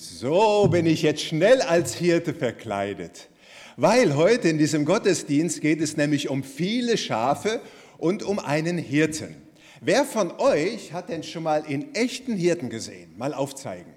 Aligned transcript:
So 0.00 0.68
bin 0.70 0.86
ich 0.86 1.02
jetzt 1.02 1.22
schnell 1.22 1.60
als 1.60 1.92
Hirte 1.92 2.32
verkleidet, 2.32 3.28
weil 3.76 4.14
heute 4.14 4.48
in 4.48 4.56
diesem 4.56 4.84
Gottesdienst 4.84 5.60
geht 5.60 5.80
es 5.80 5.96
nämlich 5.96 6.28
um 6.28 6.44
viele 6.44 6.96
Schafe 6.96 7.60
und 7.98 8.22
um 8.22 8.38
einen 8.38 8.78
Hirten. 8.78 9.34
Wer 9.80 10.04
von 10.04 10.30
euch 10.38 10.92
hat 10.92 11.08
denn 11.08 11.24
schon 11.24 11.42
mal 11.42 11.64
in 11.66 11.96
echten 11.96 12.36
Hirten 12.36 12.70
gesehen? 12.70 13.12
Mal 13.18 13.34
aufzeigen. 13.34 13.92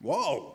Wow, 0.00 0.54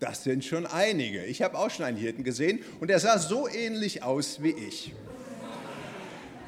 das 0.00 0.24
sind 0.24 0.44
schon 0.44 0.66
einige. 0.66 1.24
Ich 1.26 1.40
habe 1.40 1.56
auch 1.56 1.70
schon 1.70 1.84
einen 1.84 1.96
Hirten 1.96 2.24
gesehen 2.24 2.58
und 2.80 2.90
er 2.90 2.98
sah 2.98 3.20
so 3.20 3.46
ähnlich 3.46 4.02
aus 4.02 4.42
wie 4.42 4.50
ich. 4.50 4.92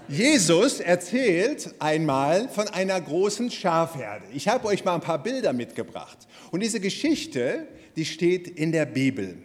Jesus 0.09 0.81
erzählt 0.81 1.75
einmal 1.79 2.49
von 2.49 2.69
einer 2.69 3.01
großen 3.01 3.51
Schafherde. 3.51 4.27
Ich 4.35 4.49
habe 4.49 4.67
euch 4.67 4.85
mal 4.85 4.97
ein 4.97 5.01
paar 5.01 5.23
Bilder 5.23 5.53
mitgebracht. 5.53 6.19
Und 6.51 6.61
diese 6.63 6.79
Geschichte, 6.79 7.67
die 7.97 8.05
steht 8.05 8.49
in 8.49 8.71
der 8.71 8.85
Bibel. 8.85 9.39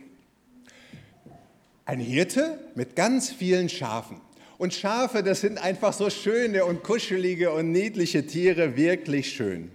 Ein 1.86 2.00
Hirte 2.00 2.60
mit 2.76 2.96
ganz 2.96 3.32
vielen 3.32 3.70
Schafen. 3.70 4.20
Und 4.58 4.74
Schafe, 4.74 5.24
das 5.24 5.42
sind 5.42 5.58
einfach 5.58 5.94
so 5.94 6.10
schöne 6.10 6.66
und 6.66 6.84
kuschelige 6.84 7.52
und 7.52 7.72
niedliche 7.72 8.28
Tiere, 8.28 8.76
wirklich 8.76 9.32
schön. 9.32 9.72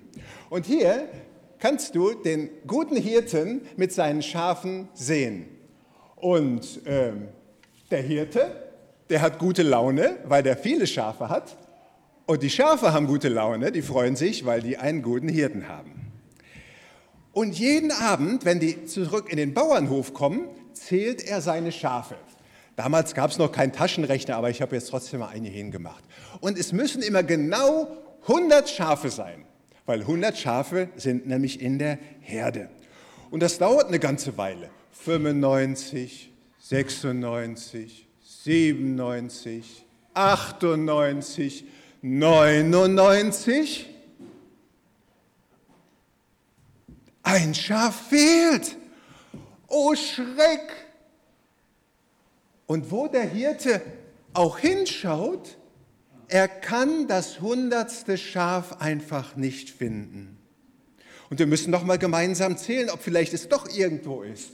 Und 0.51 0.67
hier 0.67 1.09
kannst 1.59 1.95
du 1.95 2.13
den 2.13 2.51
guten 2.67 2.97
Hirten 2.97 3.63
mit 3.77 3.93
seinen 3.93 4.21
Schafen 4.21 4.89
sehen. 4.93 5.47
Und 6.17 6.83
ähm, 6.85 7.29
der 7.91 8.03
Hirte, 8.03 8.74
der 9.11 9.21
hat 9.21 9.39
gute 9.39 9.63
Laune, 9.63 10.17
weil 10.25 10.43
der 10.43 10.57
viele 10.57 10.87
Schafe 10.87 11.29
hat. 11.29 11.57
Und 12.27 12.43
die 12.43 12.51
Schafe 12.51 12.93
haben 12.93 13.07
gute 13.07 13.29
Laune, 13.29 13.71
die 13.71 13.83
freuen 13.83 14.17
sich, 14.17 14.47
weil 14.47 14.63
die 14.63 14.79
einen 14.79 15.03
guten 15.03 15.29
Hirten 15.29 15.69
haben. 15.69 16.13
Und 17.33 17.59
jeden 17.59 17.91
Abend, 17.91 18.45
wenn 18.45 18.61
die 18.61 18.87
zurück 18.87 19.31
in 19.31 19.37
den 19.37 19.55
Bauernhof 19.55 20.15
kommen, 20.15 20.47
zählt 20.73 21.23
er 21.23 21.41
seine 21.41 21.73
Schafe. 21.73 22.17
Damals 22.77 23.15
gab 23.15 23.31
es 23.31 23.39
noch 23.39 23.53
keinen 23.53 23.73
Taschenrechner, 23.73 24.37
aber 24.37 24.51
ich 24.51 24.63
habe 24.63 24.75
jetzt 24.75 24.89
trotzdem 24.89 25.21
mal 25.21 25.29
eine 25.29 25.49
hingemacht. 25.49 26.03
Und 26.41 26.59
es 26.59 26.73
müssen 26.73 27.03
immer 27.03 27.23
genau 27.23 27.89
100 28.23 28.69
Schafe 28.69 29.11
sein, 29.11 29.45
weil 29.85 30.01
100 30.01 30.37
Schafe 30.37 30.89
sind 30.97 31.27
nämlich 31.27 31.61
in 31.61 31.79
der 31.79 31.99
Herde. 32.21 32.71
Und 33.31 33.43
das 33.43 33.59
dauert 33.59 33.89
eine 33.89 33.99
ganze 33.99 34.37
Weile. 34.39 34.71
95, 34.93 36.33
96, 36.61 38.04
97, 38.45 39.87
98, 40.13 41.65
99. 42.03 43.87
Ein 47.23 47.55
Schaf 47.55 48.09
fehlt. 48.09 48.77
Oh 49.67 49.95
Schreck! 49.95 50.75
Und 52.67 52.91
wo 52.91 53.09
der 53.09 53.27
Hirte 53.27 53.81
auch 54.35 54.59
hinschaut, 54.59 55.57
er 56.29 56.47
kann 56.49 57.09
das 57.09 57.41
hundertste 57.41 58.19
Schaf 58.19 58.79
einfach 58.79 59.37
nicht 59.37 59.71
finden. 59.71 60.37
Und 61.31 61.39
wir 61.39 61.47
müssen 61.47 61.71
noch 61.71 61.85
mal 61.85 61.97
gemeinsam 61.97 62.59
zählen, 62.59 62.91
ob 62.91 63.01
vielleicht 63.01 63.33
es 63.33 63.49
doch 63.49 63.75
irgendwo 63.75 64.23
ist. 64.23 64.51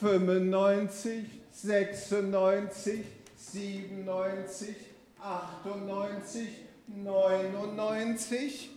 95, 0.00 1.41
96, 1.52 3.04
97, 3.36 4.74
98, 5.20 6.48
99. 6.88 8.70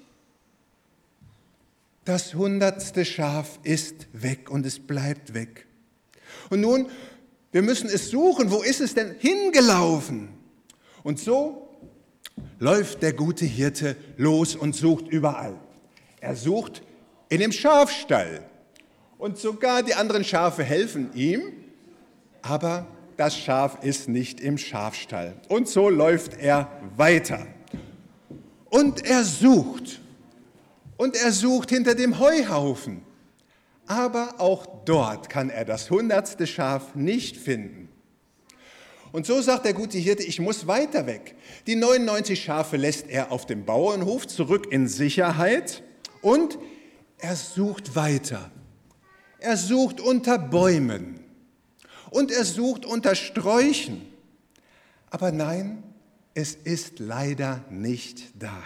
Das 2.04 2.36
hundertste 2.36 3.04
Schaf 3.06 3.60
ist 3.64 4.08
weg 4.14 4.52
und 4.52 4.66
es 4.66 4.80
bleibt 4.80 5.34
weg. 5.34 5.66
Und 6.50 6.62
nun, 6.62 6.90
wir 7.52 7.62
müssen 7.62 7.90
es 7.90 8.10
suchen. 8.10 8.52
Wo 8.52 8.62
ist 8.62 8.82
es 8.82 8.94
denn 8.94 9.16
hingelaufen? 9.18 10.30
Und 11.02 11.20
so 11.20 11.68
läuft 12.60 13.02
der 13.02 13.14
gute 13.14 13.46
Hirte 13.46 13.96
los 14.18 14.56
und 14.56 14.76
sucht 14.76 15.08
überall. 15.08 15.58
Er 16.20 16.36
sucht 16.36 16.84
in 17.30 17.40
dem 17.40 17.52
Schafstall. 17.52 18.46
Und 19.18 19.38
sogar 19.38 19.82
die 19.82 19.96
anderen 19.96 20.24
Schafe 20.24 20.64
helfen 20.64 21.12
ihm 21.16 21.65
aber 22.48 22.86
das 23.18 23.38
Schaf 23.38 23.84
ist 23.84 24.08
nicht 24.08 24.40
im 24.40 24.58
Schafstall. 24.58 25.36
Und 25.48 25.68
so 25.68 25.90
läuft 25.90 26.38
er 26.38 26.70
weiter. 26.96 27.48
Und 28.66 29.06
er 29.06 29.24
sucht. 29.24 30.02
Und 30.98 31.16
er 31.16 31.32
sucht 31.32 31.70
hinter 31.70 31.96
dem 31.96 32.20
Heuhaufen. 32.20 33.02
Aber 33.88 34.36
auch 34.40 34.66
dort 34.86 35.30
kann 35.30 35.50
er 35.50 35.66
das 35.66 35.90
hundertste 35.90 36.48
Schaf 36.48 36.96
nicht 36.96 37.38
finden. 37.38 37.90
Und 39.12 39.26
so 39.26 39.42
sagt 39.42 39.66
der 39.66 39.74
gute 39.74 39.98
Hirte, 39.98 40.24
ich 40.24 40.40
muss 40.40 40.68
weiter 40.68 41.08
weg. 41.08 41.36
Die 41.68 41.76
99 41.76 42.44
Schafe 42.44 42.76
lässt 42.78 43.08
er 43.10 43.32
auf 43.32 43.46
dem 43.46 43.64
Bauernhof 43.66 44.28
zurück 44.28 44.68
in 44.72 44.88
Sicherheit 44.88 45.84
und 46.22 46.60
er 47.18 47.36
sucht 47.36 47.96
weiter. 47.96 48.52
Er 49.40 49.56
sucht 49.56 50.02
unter 50.02 50.38
Bäumen 50.38 51.25
und 52.16 52.32
er 52.32 52.46
sucht 52.46 52.86
unter 52.86 53.14
Sträuchen. 53.14 54.02
Aber 55.10 55.34
nein, 55.34 55.84
es 56.34 56.56
ist 56.56 57.00
leider 57.00 57.66
nicht 57.70 58.42
da. 58.42 58.64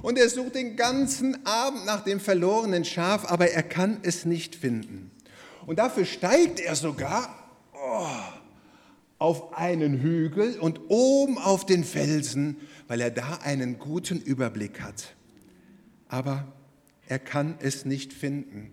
Und 0.00 0.16
er 0.16 0.30
sucht 0.30 0.54
den 0.54 0.76
ganzen 0.76 1.44
Abend 1.44 1.84
nach 1.84 2.04
dem 2.04 2.20
verlorenen 2.20 2.86
Schaf, 2.86 3.30
aber 3.30 3.50
er 3.50 3.62
kann 3.62 3.98
es 4.02 4.24
nicht 4.24 4.54
finden. 4.54 5.10
Und 5.66 5.78
dafür 5.78 6.06
steigt 6.06 6.58
er 6.58 6.74
sogar 6.74 7.36
oh, 7.74 8.06
auf 9.18 9.58
einen 9.58 10.00
Hügel 10.00 10.58
und 10.58 10.80
oben 10.88 11.36
auf 11.36 11.66
den 11.66 11.84
Felsen, 11.84 12.56
weil 12.88 13.02
er 13.02 13.10
da 13.10 13.40
einen 13.42 13.78
guten 13.78 14.18
Überblick 14.22 14.80
hat. 14.80 15.14
Aber 16.08 16.50
er 17.06 17.18
kann 17.18 17.56
es 17.58 17.84
nicht 17.84 18.14
finden. 18.14 18.72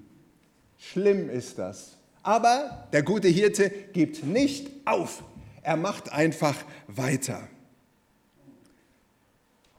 Schlimm 0.77 1.29
ist 1.29 1.59
das. 1.59 1.98
Aber 2.23 2.87
der 2.91 3.03
gute 3.03 3.27
Hirte 3.27 3.69
gibt 3.93 4.23
nicht 4.23 4.69
auf. 4.85 5.23
Er 5.61 5.77
macht 5.77 6.11
einfach 6.11 6.55
weiter. 6.87 7.47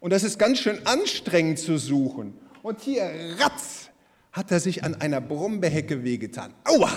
Und 0.00 0.10
das 0.10 0.22
ist 0.22 0.38
ganz 0.38 0.58
schön 0.58 0.86
anstrengend 0.86 1.58
zu 1.58 1.76
suchen. 1.76 2.34
Und 2.62 2.80
hier, 2.80 3.10
ratz, 3.38 3.90
hat 4.32 4.50
er 4.50 4.60
sich 4.60 4.84
an 4.84 4.94
einer 4.94 5.20
Brombeerhecke 5.20 6.04
wehgetan. 6.04 6.54
Aua! 6.64 6.90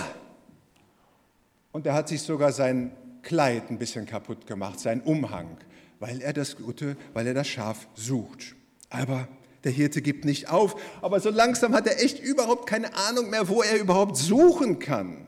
Und 1.72 1.86
er 1.86 1.94
hat 1.94 2.08
sich 2.08 2.22
sogar 2.22 2.52
sein 2.52 2.92
Kleid 3.22 3.70
ein 3.70 3.78
bisschen 3.78 4.06
kaputt 4.06 4.46
gemacht, 4.46 4.78
sein 4.78 5.00
Umhang, 5.00 5.56
weil 5.98 6.20
er 6.20 6.32
das 6.32 6.56
Gute, 6.56 6.96
weil 7.14 7.26
er 7.26 7.34
das 7.34 7.48
Schaf 7.48 7.88
sucht. 7.94 8.54
Aber 8.90 9.28
der 9.64 9.72
Hirte 9.72 10.02
gibt 10.02 10.24
nicht 10.24 10.50
auf. 10.50 10.80
Aber 11.02 11.20
so 11.20 11.30
langsam 11.30 11.74
hat 11.74 11.86
er 11.86 12.02
echt 12.02 12.20
überhaupt 12.20 12.68
keine 12.68 12.94
Ahnung 12.94 13.30
mehr, 13.30 13.48
wo 13.48 13.62
er 13.62 13.80
überhaupt 13.80 14.16
suchen 14.16 14.78
kann 14.78 15.26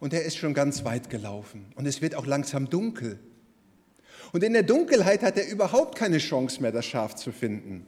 und 0.00 0.12
er 0.12 0.24
ist 0.24 0.36
schon 0.36 0.54
ganz 0.54 0.84
weit 0.84 1.10
gelaufen 1.10 1.66
und 1.76 1.86
es 1.86 2.02
wird 2.02 2.14
auch 2.14 2.26
langsam 2.26 2.68
dunkel. 2.68 3.20
Und 4.32 4.42
in 4.42 4.52
der 4.52 4.62
Dunkelheit 4.62 5.22
hat 5.22 5.36
er 5.36 5.48
überhaupt 5.48 5.96
keine 5.96 6.18
Chance 6.18 6.62
mehr, 6.62 6.72
das 6.72 6.86
Schaf 6.86 7.16
zu 7.16 7.32
finden. 7.32 7.86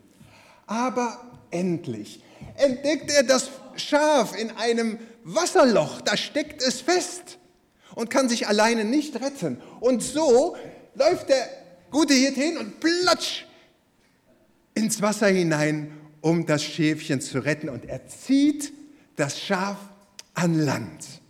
Aber 0.66 1.18
endlich 1.50 2.22
entdeckt 2.56 3.10
er 3.10 3.22
das 3.22 3.50
Schaf 3.76 4.36
in 4.36 4.50
einem 4.52 4.98
Wasserloch, 5.24 6.00
da 6.00 6.16
steckt 6.16 6.62
es 6.62 6.80
fest 6.80 7.38
und 7.94 8.10
kann 8.10 8.28
sich 8.28 8.48
alleine 8.48 8.84
nicht 8.84 9.16
retten. 9.20 9.60
Und 9.80 10.02
so 10.02 10.56
läuft 10.94 11.28
der 11.28 11.48
gute 11.90 12.14
Hirte 12.14 12.40
hin 12.40 12.58
und 12.58 12.80
platsch 12.80 13.46
ins 14.74 15.00
Wasser 15.00 15.28
hinein, 15.28 15.92
um 16.20 16.46
das 16.46 16.62
Schäfchen 16.62 17.20
zu 17.20 17.38
retten. 17.38 17.68
Und 17.68 17.84
er 17.84 18.06
zieht 18.06 18.72
das 19.16 19.40
Schaf 19.40 19.76
an 20.34 20.58
Land. 20.58 21.21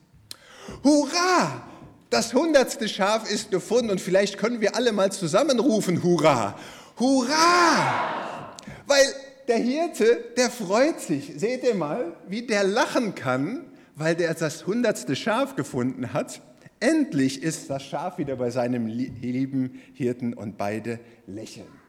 Hurra! 0.85 1.69
Das 2.11 2.35
hundertste 2.35 2.89
Schaf 2.89 3.31
ist 3.31 3.51
gefunden 3.51 3.91
und 3.91 4.01
vielleicht 4.01 4.37
können 4.37 4.61
wir 4.61 4.77
alle 4.77 4.93
mal 4.93 5.11
zusammenrufen, 5.11 6.03
Hurra! 6.03 6.59
Hurra! 6.99 8.55
Weil 8.87 9.07
der 9.49 9.57
Hirte, 9.57 10.25
der 10.37 10.51
freut 10.51 11.01
sich. 11.01 11.33
Seht 11.37 11.65
ihr 11.65 11.75
mal, 11.75 12.13
wie 12.29 12.43
der 12.43 12.65
lachen 12.65 13.15
kann, 13.15 13.65
weil 13.97 14.15
der 14.15 14.35
das 14.35 14.67
hundertste 14.67 15.17
Schaf 15.17 15.57
gefunden 15.57 16.13
hat. 16.13 16.41
Endlich 16.81 17.43
ist 17.43 17.71
das 17.71 17.83
Schaf 17.85 18.19
wieder 18.19 18.37
bei 18.37 18.51
seinem 18.51 18.87
lieben 18.87 19.81
Hirten 19.95 20.35
und 20.35 20.59
beide 20.59 21.01
lächeln. 21.27 21.82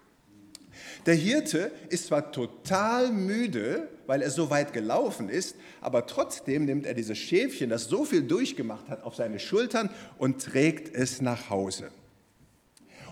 Der 1.06 1.16
Hirte 1.16 1.72
ist 1.90 2.08
zwar 2.08 2.32
total 2.32 3.12
müde, 3.12 3.88
weil 4.08 4.22
er 4.22 4.30
so 4.30 4.50
weit 4.50 4.74
gelaufen 4.74 5.30
ist, 5.30 5.56
aber 5.82 6.06
trotzdem 6.06 6.66
nimmt 6.66 6.86
er 6.86 6.94
dieses 6.94 7.18
Schäfchen, 7.18 7.70
das 7.70 7.86
so 7.86 8.06
viel 8.06 8.24
durchgemacht 8.24 8.90
hat, 8.90 9.04
auf 9.04 9.16
seine 9.16 9.40
Schultern 9.40 9.90
und 10.18 10.42
trägt 10.44 10.94
es 10.94 11.22
nach 11.22 11.50
Hause. 11.50 11.92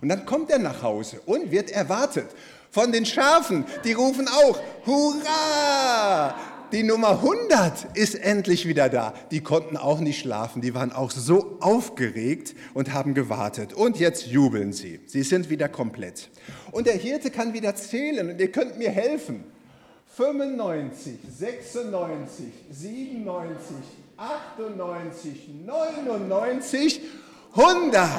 Und 0.01 0.09
dann 0.09 0.25
kommt 0.25 0.49
er 0.49 0.59
nach 0.59 0.81
Hause 0.81 1.21
und 1.25 1.51
wird 1.51 1.71
erwartet 1.71 2.27
von 2.71 2.91
den 2.91 3.05
Schafen. 3.05 3.65
Die 3.83 3.93
rufen 3.93 4.27
auch, 4.27 4.59
Hurra! 4.85 6.50
Die 6.71 6.83
Nummer 6.83 7.21
100 7.21 7.97
ist 7.97 8.15
endlich 8.15 8.67
wieder 8.67 8.89
da. 8.89 9.13
Die 9.31 9.41
konnten 9.41 9.77
auch 9.77 9.99
nicht 9.99 10.19
schlafen, 10.19 10.61
die 10.61 10.73
waren 10.73 10.91
auch 10.91 11.11
so 11.11 11.57
aufgeregt 11.59 12.55
und 12.73 12.93
haben 12.93 13.13
gewartet. 13.13 13.73
Und 13.73 13.99
jetzt 13.99 14.27
jubeln 14.27 14.73
sie. 14.73 14.99
Sie 15.05 15.23
sind 15.23 15.49
wieder 15.49 15.69
komplett. 15.69 16.29
Und 16.71 16.87
der 16.87 16.95
Hirte 16.95 17.29
kann 17.29 17.53
wieder 17.53 17.75
zählen 17.75 18.29
und 18.29 18.39
ihr 18.39 18.51
könnt 18.51 18.77
mir 18.77 18.89
helfen. 18.89 19.43
95, 20.15 21.19
96, 21.37 22.45
97, 22.69 23.75
98, 24.17 25.49
99, 25.65 27.01
100. 27.55 28.09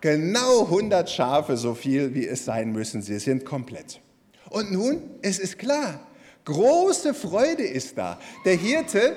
Genau 0.00 0.62
100 0.62 1.10
Schafe, 1.10 1.56
so 1.56 1.74
viel 1.74 2.14
wie 2.14 2.26
es 2.26 2.44
sein 2.44 2.72
müssen. 2.72 3.02
Sie 3.02 3.18
sind 3.18 3.44
komplett. 3.44 4.00
Und 4.48 4.72
nun, 4.72 5.02
es 5.22 5.38
ist 5.38 5.58
klar, 5.58 6.00
große 6.44 7.14
Freude 7.14 7.64
ist 7.64 7.96
da. 7.98 8.18
Der 8.44 8.54
Hirte 8.54 9.16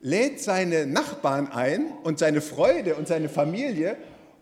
lädt 0.00 0.40
seine 0.40 0.86
Nachbarn 0.86 1.48
ein 1.48 1.92
und 2.04 2.18
seine 2.18 2.40
Freude 2.40 2.94
und 2.94 3.08
seine 3.08 3.28
Familie 3.28 3.96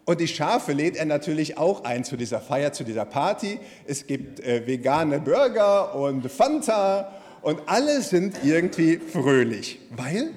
und 0.06 0.20
die 0.20 0.28
Schafe 0.28 0.72
lädt 0.72 0.96
er 0.96 1.04
natürlich 1.04 1.58
auch 1.58 1.82
ein 1.82 2.04
zu 2.04 2.16
dieser 2.16 2.40
Feier, 2.40 2.72
zu 2.72 2.84
dieser 2.84 3.04
Party. 3.04 3.58
Es 3.86 4.06
gibt 4.06 4.38
äh, 4.40 4.64
vegane 4.64 5.18
Burger 5.18 5.96
und 5.96 6.30
Fanta 6.30 7.12
und 7.42 7.60
alle 7.66 8.00
sind 8.02 8.36
irgendwie 8.44 8.98
fröhlich, 8.98 9.80
weil 9.90 10.30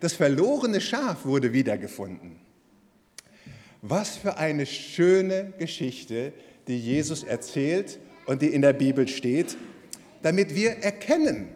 das 0.00 0.14
verlorene 0.14 0.80
Schaf 0.80 1.24
wurde 1.24 1.52
wiedergefunden. 1.52 2.40
Was 3.82 4.16
für 4.16 4.36
eine 4.36 4.66
schöne 4.66 5.52
Geschichte, 5.58 6.32
die 6.66 6.78
Jesus 6.78 7.22
erzählt 7.22 8.00
und 8.26 8.42
die 8.42 8.48
in 8.48 8.62
der 8.62 8.72
Bibel 8.72 9.06
steht, 9.06 9.56
damit 10.22 10.54
wir 10.54 10.70
erkennen, 10.82 11.48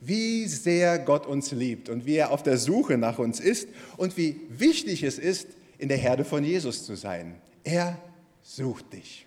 wie 0.00 0.46
sehr 0.46 0.98
Gott 0.98 1.26
uns 1.26 1.52
liebt 1.52 1.88
und 1.88 2.06
wie 2.06 2.16
er 2.16 2.32
auf 2.32 2.42
der 2.42 2.58
Suche 2.58 2.98
nach 2.98 3.18
uns 3.18 3.38
ist 3.40 3.68
und 3.96 4.16
wie 4.16 4.40
wichtig 4.48 5.04
es 5.04 5.18
ist, 5.18 5.48
in 5.78 5.88
der 5.88 5.98
Herde 5.98 6.24
von 6.24 6.44
Jesus 6.44 6.84
zu 6.84 6.96
sein. 6.96 7.36
Er 7.64 7.98
sucht 8.42 8.92
dich. 8.92 9.26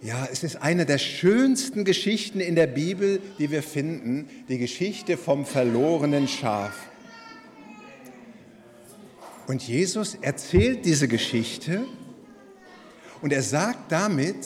Ja, 0.00 0.28
es 0.30 0.44
ist 0.44 0.62
eine 0.62 0.86
der 0.86 0.98
schönsten 0.98 1.84
Geschichten 1.84 2.38
in 2.38 2.54
der 2.54 2.68
Bibel, 2.68 3.20
die 3.40 3.50
wir 3.50 3.64
finden, 3.64 4.28
die 4.48 4.58
Geschichte 4.58 5.16
vom 5.16 5.44
verlorenen 5.44 6.28
Schaf. 6.28 6.88
Und 9.48 9.66
Jesus 9.66 10.14
erzählt 10.20 10.84
diese 10.84 11.08
Geschichte 11.08 11.84
und 13.22 13.32
er 13.32 13.42
sagt 13.42 13.90
damit, 13.90 14.36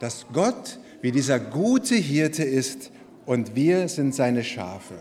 dass 0.00 0.26
Gott 0.32 0.80
wie 1.02 1.12
dieser 1.12 1.38
gute 1.38 1.96
Hirte 1.96 2.44
ist 2.44 2.90
und 3.26 3.54
wir 3.54 3.88
sind 3.88 4.14
seine 4.14 4.42
Schafe. 4.42 4.94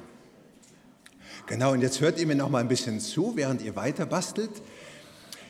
Genau, 1.46 1.72
und 1.72 1.82
jetzt 1.82 2.02
hört 2.02 2.20
ihr 2.20 2.28
mir 2.28 2.36
noch 2.36 2.50
mal 2.50 2.60
ein 2.60 2.68
bisschen 2.68 3.00
zu, 3.00 3.36
während 3.36 3.62
ihr 3.62 3.76
weiter 3.76 4.06
bastelt. 4.06 4.52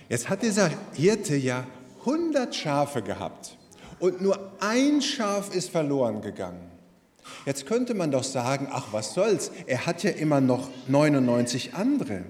Jetzt 0.10 0.30
hat 0.30 0.44
dieser 0.44 0.70
Hirte 0.94 1.36
ja 1.36 1.66
100 2.02 2.54
Schafe 2.54 3.02
gehabt 3.02 3.58
und 4.00 4.22
nur 4.22 4.52
ein 4.60 5.02
Schaf 5.02 5.56
ist 5.56 5.70
verloren 5.70 6.22
gegangen. 6.22 6.70
Jetzt 7.46 7.66
könnte 7.66 7.94
man 7.94 8.12
doch 8.12 8.24
sagen, 8.24 8.68
ach 8.72 8.88
was 8.92 9.14
soll's, 9.14 9.52
er 9.68 9.86
hat 9.86 10.04
ja 10.04 10.12
immer 10.12 10.42
noch 10.42 10.70
99 10.88 11.76
andere. 11.76 12.24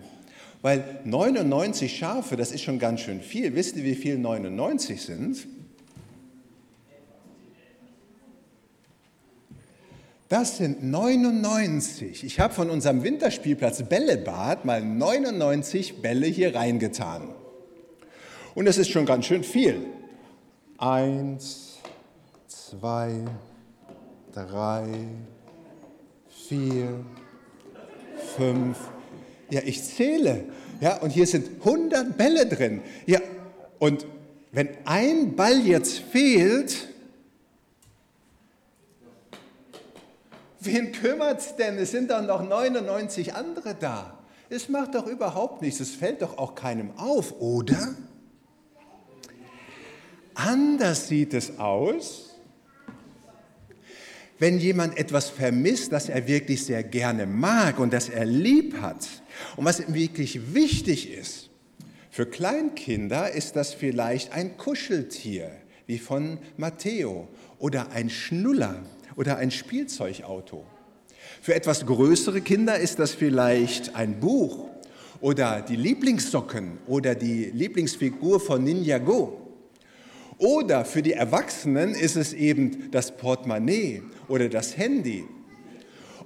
Weil 0.62 1.00
99 1.06 1.98
Schafe, 1.98 2.36
das 2.36 2.52
ist 2.52 2.62
schon 2.62 2.78
ganz 2.78 3.02
schön 3.02 3.22
viel. 3.22 3.56
Wisst 3.56 3.78
ihr, 3.78 3.84
wie 3.84 3.96
viel 3.96 4.20
99 4.20 5.02
sind? 5.02 5.48
Das 10.32 10.56
sind 10.56 10.82
99. 10.82 12.24
Ich 12.24 12.40
habe 12.40 12.54
von 12.54 12.70
unserem 12.70 13.04
Winterspielplatz 13.04 13.84
Bällebad 13.84 14.64
mal 14.64 14.82
99 14.82 16.02
Bälle 16.02 16.26
hier 16.26 16.56
reingetan. 16.56 17.28
Und 18.56 18.64
das 18.64 18.78
ist 18.78 18.92
schon 18.92 19.06
ganz 19.06 19.26
schön 19.26 19.44
viel. 19.44 19.88
Eins, 20.78 21.80
zwei, 22.48 23.26
drei, 24.32 24.86
vier, 26.48 27.04
fünf, 28.38 28.78
ja, 29.50 29.60
ich 29.66 29.84
zähle. 29.84 30.46
Ja, 30.80 31.00
und 31.00 31.10
hier 31.10 31.28
sind 31.28 31.60
100 31.60 32.18
Bälle 32.18 32.46
drin. 32.46 32.80
Ja, 33.06 33.20
und 33.80 34.06
wenn 34.54 34.70
ein 34.86 35.36
Ball 35.36 35.60
jetzt 35.60 36.00
fehlt, 36.00 36.88
wen 40.66 40.92
kümmert's 40.92 41.56
denn? 41.56 41.78
Es 41.78 41.92
sind 41.92 42.12
doch 42.12 42.22
noch 42.22 42.48
99 42.48 43.34
andere 43.34 43.76
da. 43.76 44.18
Es 44.50 44.70
macht 44.70 44.96
doch 44.96 45.08
überhaupt 45.08 45.62
nichts. 45.62 45.80
Es 45.80 45.92
fällt 45.92 46.22
doch 46.22 46.38
auch 46.38 46.56
keinem 46.56 46.92
auf, 46.98 47.40
oder? 47.40 47.96
Anders 50.34 51.08
sieht 51.08 51.34
es 51.34 51.60
aus, 51.60 52.32
wenn 54.40 54.58
jemand 54.58 54.98
etwas 54.98 55.30
vermisst, 55.30 55.92
das 55.92 56.10
er 56.10 56.28
wirklich 56.28 56.66
sehr 56.66 56.84
gerne 56.84 57.28
mag 57.28 57.80
und 57.80 57.94
das 57.94 58.10
er 58.10 58.26
lieb 58.26 58.82
hat 58.82 59.08
und 59.56 59.66
was 59.66 59.80
ihm 59.80 59.94
wirklich 59.94 60.54
wichtig 60.54 61.14
ist. 61.14 61.50
Für 62.10 62.26
Kleinkinder 62.26 63.32
ist 63.32 63.56
das 63.56 63.74
vielleicht 63.74 64.34
ein 64.34 64.58
Kuscheltier, 64.58 65.52
wie 65.86 66.00
von 66.00 66.40
Matteo, 66.58 67.28
oder 67.60 67.92
ein 67.92 68.10
Schnuller 68.10 68.84
oder 69.16 69.38
ein 69.38 69.52
Spielzeugauto. 69.52 70.66
Für 71.42 71.56
etwas 71.56 71.86
größere 71.86 72.42
Kinder 72.42 72.78
ist 72.78 73.00
das 73.00 73.12
vielleicht 73.12 73.96
ein 73.96 74.20
Buch 74.20 74.70
oder 75.22 75.62
die 75.62 75.76
Lieblingssocken 75.76 76.80
oder 76.88 77.16
die 77.16 77.46
Lieblingsfigur 77.46 78.40
von 78.40 78.64
Ninjago. 78.64 79.38
Oder 80.38 80.86
für 80.86 81.04
die 81.04 81.14
Erwachsenen 81.14 81.94
ist 81.94 82.16
es 82.16 82.34
eben 82.34 82.90
das 82.90 83.16
Portemonnaie 83.16 84.02
oder 84.28 84.50
das 84.50 84.76
Handy. 84.76 85.24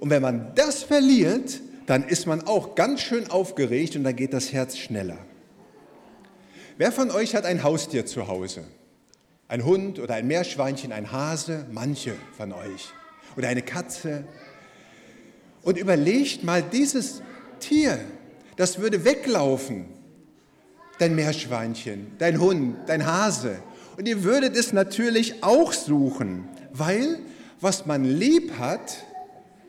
Und 0.00 0.08
wenn 0.10 0.22
man 0.22 0.52
das 0.54 0.82
verliert, 0.82 1.60
dann 1.86 2.04
ist 2.04 2.26
man 2.26 2.42
auch 2.42 2.74
ganz 2.74 3.02
schön 3.02 3.30
aufgeregt 3.30 3.94
und 3.96 4.04
dann 4.04 4.16
geht 4.16 4.32
das 4.32 4.52
Herz 4.52 4.76
schneller. 4.78 5.18
Wer 6.78 6.92
von 6.92 7.10
euch 7.10 7.34
hat 7.34 7.44
ein 7.44 7.62
Haustier 7.62 8.06
zu 8.06 8.26
Hause? 8.26 8.64
Ein 9.48 9.64
Hund 9.64 10.00
oder 10.00 10.14
ein 10.14 10.26
Meerschweinchen, 10.26 10.90
ein 10.92 11.12
Hase? 11.12 11.66
Manche 11.70 12.14
von 12.36 12.52
euch. 12.52 12.92
Oder 13.36 13.48
eine 13.48 13.62
Katze? 13.62 14.24
Und 15.62 15.78
überlegt 15.78 16.42
mal, 16.42 16.62
dieses 16.62 17.22
Tier, 17.60 17.98
das 18.56 18.80
würde 18.80 19.04
weglaufen. 19.04 19.86
Dein 20.98 21.14
Meerschweinchen, 21.14 22.12
dein 22.18 22.40
Hund, 22.40 22.76
dein 22.86 23.06
Hase. 23.06 23.58
Und 23.96 24.08
ihr 24.08 24.24
würdet 24.24 24.56
es 24.56 24.72
natürlich 24.72 25.44
auch 25.44 25.72
suchen, 25.72 26.48
weil 26.72 27.20
was 27.60 27.86
man 27.86 28.04
lieb 28.04 28.58
hat, 28.58 29.04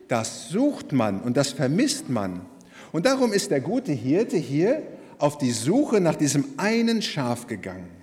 das 0.08 0.50
sucht 0.50 0.92
man 0.92 1.22
und 1.22 1.38
das 1.38 1.52
vermisst 1.52 2.10
man. 2.10 2.46
Und 2.92 3.06
darum 3.06 3.32
ist 3.32 3.52
der 3.52 3.62
gute 3.62 3.92
Hirte 3.92 4.38
hier 4.38 4.82
auf 5.20 5.38
die 5.38 5.52
Suche 5.52 6.00
nach 6.00 6.16
diesem 6.16 6.46
einen 6.58 7.02
Schaf 7.02 7.46
gegangen. 7.48 7.97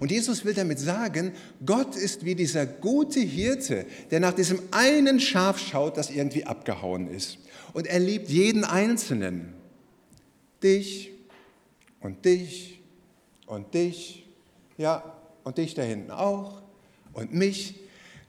Und 0.00 0.10
Jesus 0.10 0.44
will 0.44 0.54
damit 0.54 0.78
sagen, 0.78 1.32
Gott 1.64 1.94
ist 1.94 2.24
wie 2.24 2.34
dieser 2.34 2.66
gute 2.66 3.20
Hirte, 3.20 3.86
der 4.10 4.18
nach 4.18 4.32
diesem 4.32 4.60
einen 4.72 5.20
Schaf 5.20 5.58
schaut, 5.58 5.96
das 5.96 6.10
irgendwie 6.10 6.44
abgehauen 6.46 7.06
ist. 7.08 7.38
Und 7.74 7.86
er 7.86 8.00
liebt 8.00 8.28
jeden 8.28 8.64
Einzelnen. 8.64 9.52
Dich 10.62 11.12
und 12.00 12.24
dich 12.24 12.80
und 13.46 13.72
dich 13.74 14.20
ja, 14.80 15.04
und 15.44 15.58
dich 15.58 15.74
da 15.74 15.82
hinten 15.82 16.10
auch 16.10 16.62
und 17.12 17.34
mich. 17.34 17.74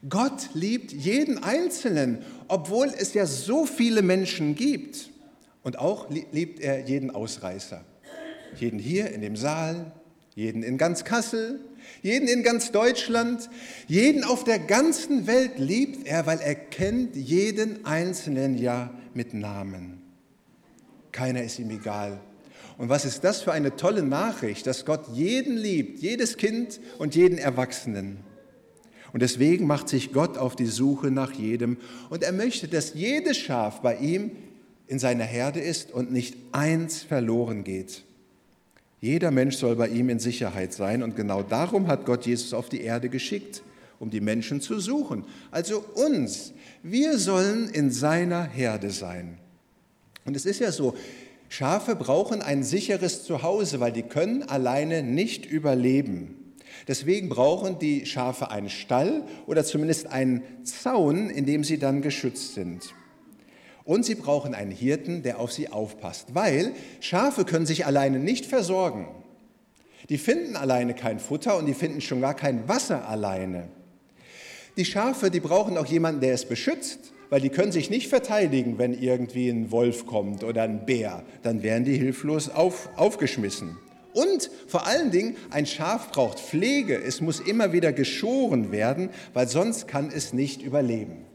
Gott 0.10 0.50
liebt 0.54 0.92
jeden 0.92 1.44
Einzelnen, 1.44 2.26
obwohl 2.48 2.88
es 2.88 3.14
ja 3.14 3.26
so 3.26 3.66
viele 3.66 4.02
Menschen 4.02 4.56
gibt. 4.56 5.12
Und 5.64 5.78
auch 5.78 6.10
liebt 6.10 6.60
er 6.60 6.86
jeden 6.88 7.12
Ausreißer. 7.12 7.86
Jeden 8.60 8.80
hier 8.80 9.12
in 9.12 9.22
dem 9.22 9.38
Saal, 9.38 9.94
jeden 10.36 10.64
in 10.64 10.78
ganz 10.78 11.04
Kassel, 11.04 11.60
jeden 12.02 12.28
in 12.28 12.44
ganz 12.44 12.72
Deutschland, 12.72 13.50
jeden 13.88 14.24
auf 14.24 14.44
der 14.44 14.60
ganzen 14.60 15.28
Welt 15.28 15.58
liebt 15.58 16.08
er, 16.08 16.26
weil 16.26 16.40
er 16.40 16.56
kennt 16.56 17.16
jeden 17.16 17.86
Einzelnen 17.86 18.58
ja 18.58 18.92
mit 19.14 19.34
Namen. 19.34 20.02
Keiner 21.12 21.44
ist 21.44 21.60
ihm 21.60 21.70
egal. 21.70 22.20
Und 22.78 22.90
was 22.90 23.06
ist 23.06 23.24
das 23.24 23.42
für 23.42 23.52
eine 23.52 23.76
tolle 23.76 24.04
Nachricht, 24.04 24.66
dass 24.66 24.86
Gott 24.86 25.06
jeden 25.14 25.58
liebt, 25.58 26.00
jedes 26.00 26.38
Kind 26.38 26.80
und 26.98 27.16
jeden 27.16 27.38
Erwachsenen. 27.38 28.18
Und 29.14 29.22
deswegen 29.22 29.68
macht 29.68 29.90
sich 29.90 30.14
Gott 30.14 30.38
auf 30.38 30.56
die 30.56 30.66
Suche 30.66 31.12
nach 31.12 31.34
jedem. 31.34 31.78
Und 32.10 32.24
er 32.24 32.32
möchte, 32.32 32.68
dass 32.68 32.94
jedes 32.94 33.38
Schaf 33.38 33.82
bei 33.82 33.98
ihm 33.98 34.32
in 34.88 35.00
seiner 35.00 35.26
Herde 35.26 35.60
ist 35.60 35.92
und 35.92 36.12
nicht 36.12 36.36
eins 36.54 37.04
verloren 37.04 37.64
geht. 37.64 38.04
Jeder 39.02 39.32
Mensch 39.32 39.58
soll 39.58 39.76
bei 39.76 39.88
ihm 39.88 40.10
in 40.10 40.20
Sicherheit 40.20 40.74
sein. 40.74 41.02
Und 41.02 41.16
genau 41.16 41.42
darum 41.42 41.88
hat 41.88 42.06
Gott 42.06 42.28
Jesus 42.28 42.54
auf 42.54 42.70
die 42.70 42.82
Erde 42.82 43.10
geschickt, 43.10 43.64
um 44.00 44.12
die 44.12 44.22
Menschen 44.22 44.62
zu 44.62 44.80
suchen. 44.80 45.26
Also 45.50 45.84
uns. 45.96 46.54
Wir 46.84 47.18
sollen 47.18 47.68
in 47.70 47.92
seiner 47.92 48.44
Herde 48.44 48.92
sein. 48.92 49.40
Und 50.24 50.36
es 50.36 50.46
ist 50.46 50.60
ja 50.60 50.72
so, 50.72 50.96
Schafe 51.50 51.96
brauchen 51.96 52.42
ein 52.44 52.64
sicheres 52.64 53.24
Zuhause, 53.24 53.80
weil 53.80 53.92
die 53.92 54.04
können 54.04 54.44
alleine 54.44 55.02
nicht 55.02 55.46
überleben. 55.46 56.54
Deswegen 56.88 57.28
brauchen 57.28 57.80
die 57.80 58.06
Schafe 58.06 58.52
einen 58.52 58.70
Stall 58.70 59.24
oder 59.48 59.64
zumindest 59.64 60.08
einen 60.08 60.44
Zaun, 60.64 61.30
in 61.30 61.46
dem 61.46 61.64
sie 61.64 61.78
dann 61.78 62.02
geschützt 62.02 62.54
sind. 62.54 62.94
Und 63.84 64.06
sie 64.06 64.16
brauchen 64.16 64.54
einen 64.54 64.72
Hirten, 64.72 65.24
der 65.24 65.40
auf 65.40 65.52
sie 65.52 65.70
aufpasst, 65.70 66.36
weil 66.36 66.74
Schafe 67.00 67.46
können 67.46 67.66
sich 67.66 67.86
alleine 67.86 68.20
nicht 68.20 68.46
versorgen. 68.46 69.08
Die 70.10 70.18
finden 70.18 70.56
alleine 70.56 70.94
kein 70.94 71.20
Futter 71.20 71.58
und 71.58 71.66
die 71.66 71.74
finden 71.74 72.02
schon 72.02 72.22
gar 72.22 72.36
kein 72.36 72.68
Wasser 72.68 73.08
alleine. 73.08 73.70
Die 74.78 74.86
Schafe, 74.86 75.32
die 75.32 75.40
brauchen 75.40 75.78
auch 75.78 75.86
jemanden, 75.86 76.22
der 76.22 76.34
es 76.34 76.46
beschützt, 76.46 77.14
weil 77.30 77.42
die 77.42 77.50
können 77.50 77.72
sich 77.72 77.90
nicht 77.90 78.08
verteidigen, 78.08 78.78
wenn 78.78 78.94
irgendwie 78.94 79.50
ein 79.50 79.72
Wolf 79.72 80.06
kommt 80.06 80.44
oder 80.44 80.64
ein 80.64 80.86
Bär. 80.86 81.24
Dann 81.44 81.64
werden 81.64 81.86
die 81.86 81.98
hilflos 81.98 82.50
auf, 82.50 82.90
aufgeschmissen. 82.96 83.78
Und 84.14 84.52
vor 84.68 84.86
allen 84.86 85.12
Dingen, 85.12 85.38
ein 85.50 85.66
Schaf 85.66 86.12
braucht 86.12 86.40
Pflege. 86.40 87.02
Es 87.02 87.22
muss 87.22 87.40
immer 87.40 87.72
wieder 87.72 87.94
geschoren 87.94 88.72
werden, 88.72 89.10
weil 89.34 89.48
sonst 89.48 89.88
kann 89.88 90.12
es 90.14 90.34
nicht 90.34 90.62
überleben. 90.62 91.26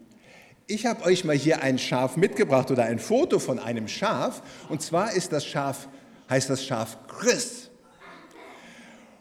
Ich 0.68 0.84
habe 0.84 1.04
euch 1.04 1.24
mal 1.24 1.36
hier 1.36 1.62
ein 1.62 1.78
Schaf 1.78 2.16
mitgebracht 2.16 2.72
oder 2.72 2.84
ein 2.84 2.98
Foto 2.98 3.38
von 3.38 3.60
einem 3.60 3.86
Schaf. 3.86 4.42
Und 4.68 4.82
zwar 4.82 5.12
ist 5.12 5.32
das 5.32 5.46
Schaf, 5.46 5.86
heißt 6.28 6.50
das 6.50 6.64
Schaf 6.64 6.98
Chris. 7.06 7.70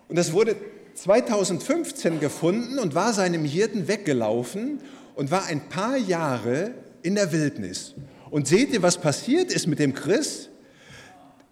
Und 0.07 0.15
das 0.17 0.33
wurde 0.33 0.55
2015 0.95 2.19
gefunden 2.19 2.79
und 2.79 2.95
war 2.95 3.13
seinem 3.13 3.45
Hirten 3.45 3.87
weggelaufen 3.87 4.79
und 5.13 5.29
war 5.29 5.45
ein 5.45 5.69
paar 5.69 5.97
Jahre 5.97 6.73
in 7.03 7.13
der 7.13 7.31
Wildnis. 7.31 7.93
Und 8.31 8.47
seht 8.47 8.73
ihr, 8.73 8.81
was 8.81 8.97
passiert 8.97 9.51
ist 9.51 9.67
mit 9.67 9.77
dem 9.77 9.93
Chris? 9.93 10.49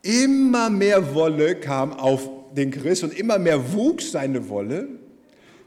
Immer 0.01 0.71
mehr 0.71 1.13
Wolle 1.13 1.55
kam 1.55 1.93
auf 1.93 2.27
den 2.53 2.71
Chris 2.71 3.03
und 3.03 3.13
immer 3.13 3.37
mehr 3.37 3.73
wuchs 3.73 4.11
seine 4.11 4.49
Wolle. 4.49 4.87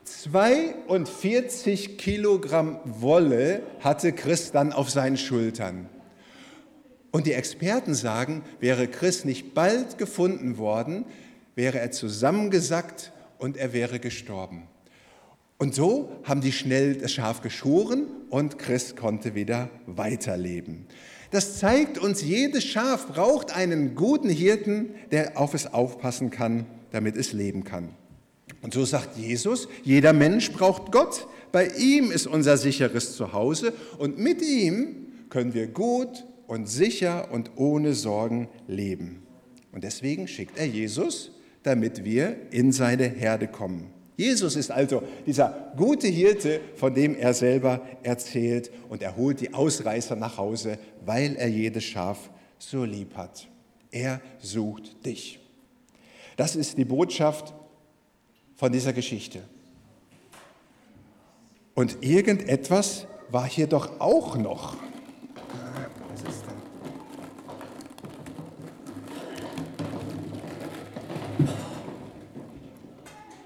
42 0.06 1.98
Kilogramm 1.98 2.78
Wolle 2.84 3.62
hatte 3.80 4.12
Chris 4.12 4.52
dann 4.52 4.72
auf 4.72 4.88
seinen 4.88 5.16
Schultern. 5.16 5.88
Und 7.10 7.26
die 7.26 7.32
Experten 7.32 7.92
sagen, 7.92 8.42
wäre 8.60 8.86
Chris 8.86 9.24
nicht 9.24 9.52
bald 9.52 9.98
gefunden 9.98 10.58
worden, 10.58 11.06
wäre 11.56 11.80
er 11.80 11.90
zusammengesackt 11.90 13.12
und 13.38 13.56
er 13.56 13.72
wäre 13.72 13.98
gestorben. 13.98 14.68
Und 15.58 15.74
so 15.74 16.12
haben 16.22 16.40
die 16.40 16.52
schnell 16.52 16.94
das 16.94 17.12
Schaf 17.12 17.40
geschoren 17.40 18.06
und 18.30 18.58
Chris 18.58 18.94
konnte 18.94 19.34
wieder 19.34 19.70
weiterleben. 19.86 20.86
Das 21.32 21.58
zeigt 21.58 21.98
uns, 21.98 22.22
jedes 22.22 22.64
Schaf 22.64 23.08
braucht 23.08 23.56
einen 23.56 23.96
guten 23.96 24.28
Hirten, 24.28 24.94
der 25.10 25.36
auf 25.36 25.54
es 25.54 25.66
aufpassen 25.66 26.30
kann, 26.30 26.66
damit 26.92 27.16
es 27.16 27.32
leben 27.32 27.64
kann. 27.64 27.96
Und 28.62 28.74
so 28.74 28.84
sagt 28.84 29.16
Jesus, 29.16 29.68
jeder 29.82 30.12
Mensch 30.12 30.52
braucht 30.52 30.92
Gott. 30.92 31.26
Bei 31.52 31.68
ihm 31.68 32.10
ist 32.10 32.26
unser 32.26 32.56
sicheres 32.56 33.16
Zuhause 33.16 33.72
und 33.98 34.18
mit 34.18 34.42
ihm 34.42 35.06
können 35.30 35.54
wir 35.54 35.68
gut 35.68 36.24
und 36.46 36.68
sicher 36.68 37.28
und 37.32 37.52
ohne 37.56 37.94
Sorgen 37.94 38.48
leben. 38.66 39.22
Und 39.72 39.84
deswegen 39.84 40.28
schickt 40.28 40.58
er 40.58 40.66
Jesus, 40.66 41.32
damit 41.62 42.04
wir 42.04 42.36
in 42.50 42.72
seine 42.72 43.04
Herde 43.04 43.48
kommen. 43.48 43.90
Jesus 44.16 44.56
ist 44.56 44.70
also 44.70 45.02
dieser 45.26 45.72
gute 45.76 46.08
Hirte, 46.08 46.60
von 46.74 46.94
dem 46.94 47.14
er 47.14 47.34
selber 47.34 47.82
erzählt 48.02 48.70
und 48.88 49.02
er 49.02 49.16
holt 49.16 49.40
die 49.40 49.52
Ausreißer 49.52 50.16
nach 50.16 50.38
Hause, 50.38 50.78
weil 51.04 51.36
er 51.36 51.48
jedes 51.48 51.84
Schaf 51.84 52.30
so 52.58 52.84
lieb 52.84 53.14
hat. 53.16 53.48
Er 53.90 54.20
sucht 54.38 55.04
dich. 55.04 55.38
Das 56.36 56.56
ist 56.56 56.78
die 56.78 56.84
Botschaft 56.84 57.52
von 58.56 58.72
dieser 58.72 58.92
Geschichte. 58.92 59.42
Und 61.74 62.02
irgendetwas 62.02 63.06
war 63.30 63.46
hier 63.46 63.66
doch 63.66 64.00
auch 64.00 64.36
noch. 64.36 64.76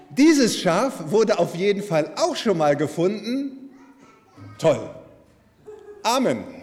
Dieses 0.09 0.59
Schaf 0.59 1.11
wurde 1.11 1.39
auf 1.39 1.55
jeden 1.55 1.83
Fall 1.83 2.13
auch 2.15 2.35
schon 2.35 2.57
mal 2.57 2.75
gefunden. 2.75 3.71
Toll. 4.57 4.89
Amen. 6.03 6.60